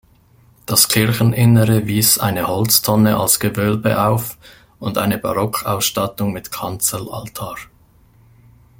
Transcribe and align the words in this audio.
Das 0.65 0.87
Kircheninnere 0.87 1.85
wies 1.85 2.17
eine 2.17 2.47
Holztonne 2.47 3.19
als 3.19 3.39
Gewölbe 3.39 4.01
auf 4.03 4.35
und 4.79 4.97
eine 4.97 5.19
Barockausstattung 5.19 6.33
mit 6.33 6.51
Kanzelaltar. 6.51 7.57